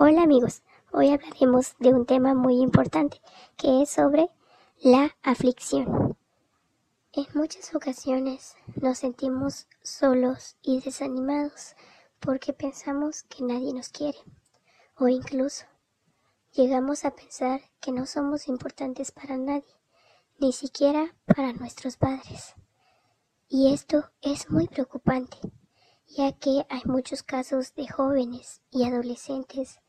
[0.00, 0.62] Hola amigos,
[0.92, 3.20] hoy hablaremos de un tema muy importante
[3.56, 4.30] que es sobre
[4.80, 6.16] la aflicción.
[7.12, 11.74] En muchas ocasiones nos sentimos solos y desanimados
[12.20, 14.18] porque pensamos que nadie nos quiere
[14.98, 15.66] o incluso
[16.52, 19.74] llegamos a pensar que no somos importantes para nadie,
[20.38, 22.54] ni siquiera para nuestros padres.
[23.48, 25.38] Y esto es muy preocupante,
[26.06, 29.80] ya que hay muchos casos de jóvenes y adolescentes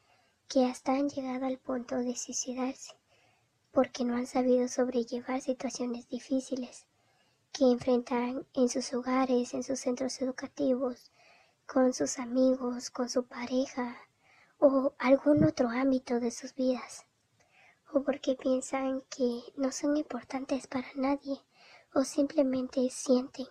[0.50, 2.96] que hasta han llegado al punto de suicidarse
[3.72, 6.88] porque no han sabido sobrellevar situaciones difíciles
[7.52, 11.12] que enfrentan en sus hogares, en sus centros educativos,
[11.68, 13.96] con sus amigos, con su pareja
[14.58, 17.06] o algún otro ámbito de sus vidas,
[17.94, 21.40] o porque piensan que no son importantes para nadie
[21.94, 23.46] o simplemente sienten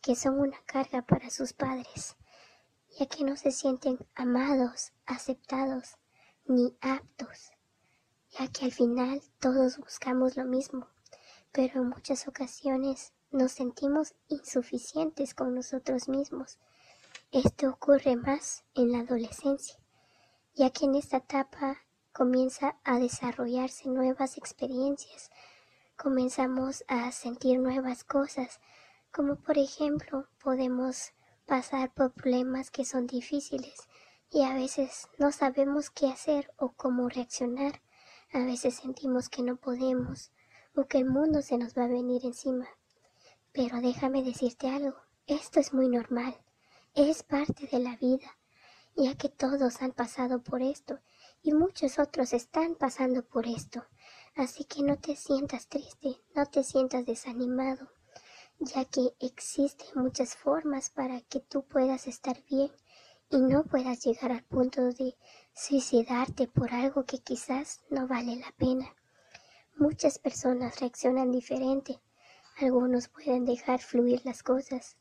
[0.00, 2.14] que son una carga para sus padres,
[2.96, 5.96] ya que no se sienten amados, aceptados
[6.46, 7.52] ni aptos,
[8.30, 10.88] ya que al final todos buscamos lo mismo,
[11.52, 16.58] pero en muchas ocasiones nos sentimos insuficientes con nosotros mismos.
[17.32, 19.76] Esto ocurre más en la adolescencia,
[20.54, 21.78] ya que en esta etapa
[22.12, 25.30] comienza a desarrollarse nuevas experiencias,
[25.96, 28.60] comenzamos a sentir nuevas cosas,
[29.10, 31.12] como por ejemplo podemos
[31.46, 33.88] pasar por problemas que son difíciles
[34.34, 37.80] y a veces no sabemos qué hacer o cómo reaccionar.
[38.32, 40.32] A veces sentimos que no podemos
[40.74, 42.66] o que el mundo se nos va a venir encima.
[43.52, 44.96] Pero déjame decirte algo,
[45.28, 46.36] esto es muy normal,
[46.96, 48.36] es parte de la vida,
[48.96, 50.98] ya que todos han pasado por esto
[51.40, 53.84] y muchos otros están pasando por esto.
[54.34, 57.88] Así que no te sientas triste, no te sientas desanimado,
[58.58, 62.72] ya que existen muchas formas para que tú puedas estar bien
[63.30, 65.16] y no puedas llegar al punto de
[65.54, 68.94] suicidarte por algo que quizás no vale la pena.
[69.76, 72.00] Muchas personas reaccionan diferente.
[72.58, 74.96] Algunos pueden dejar fluir las cosas,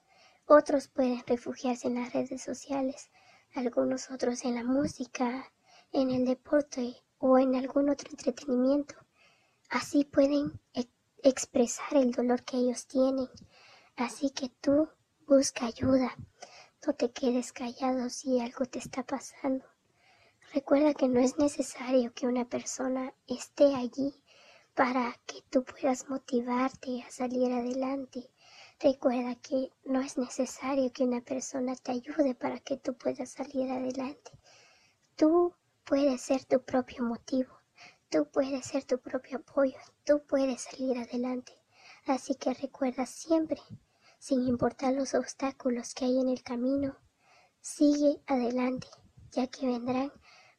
[0.45, 3.09] otros pueden refugiarse en las redes sociales,
[3.53, 5.51] algunos otros en la música,
[5.91, 8.95] en el deporte o en algún otro entretenimiento.
[9.69, 10.59] Así pueden
[11.23, 13.29] expresar el dolor que ellos tienen.
[13.95, 14.89] Así que tú
[15.27, 16.15] busca ayuda.
[16.85, 19.63] No te quedes callado si algo te está pasando.
[20.53, 24.21] Recuerda que no es necesario que una persona esté allí
[24.75, 28.29] para que tú puedas motivarte a salir adelante.
[28.81, 33.71] Recuerda que no es necesario que una persona te ayude para que tú puedas salir
[33.71, 34.31] adelante.
[35.15, 35.53] Tú
[35.85, 37.53] puedes ser tu propio motivo,
[38.09, 41.53] tú puedes ser tu propio apoyo, tú puedes salir adelante.
[42.07, 43.61] Así que recuerda siempre
[44.23, 46.95] sin importar los obstáculos que hay en el camino,
[47.59, 48.87] sigue adelante,
[49.31, 50.13] ya que vendrán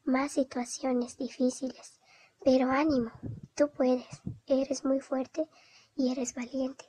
[0.04, 1.98] más situaciones difíciles.
[2.44, 3.10] Pero ánimo,
[3.54, 4.04] tú puedes,
[4.44, 5.48] eres muy fuerte
[5.96, 6.84] y eres valiente.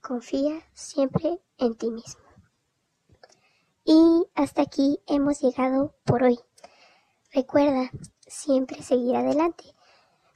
[0.00, 2.24] Confía siempre en ti mismo.
[3.84, 6.40] Y hasta aquí hemos llegado por hoy.
[7.32, 7.92] Recuerda
[8.26, 9.72] siempre seguir adelante.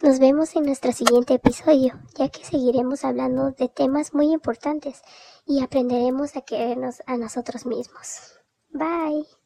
[0.03, 5.01] Nos vemos en nuestro siguiente episodio, ya que seguiremos hablando de temas muy importantes
[5.47, 8.35] y aprenderemos a querernos a nosotros mismos.
[8.71, 9.42] Bye.